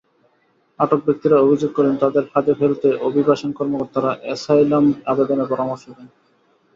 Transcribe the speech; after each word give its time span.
আটক 0.79 0.99
ব্যক্তিরা 1.05 1.37
অভিযোগ 1.39 1.71
করেন, 1.73 1.93
তাঁদের 1.97 2.25
ফাঁদে 2.31 2.53
ফেলতে 2.53 2.87
অভিবাসন 3.01 3.49
কর্মকর্তারা 3.51 4.11
অ্যাসাইলাম 4.23 4.85
আবেদনের 5.05 5.49
পরামর্শ 5.49 5.83
দেন। 5.89 6.07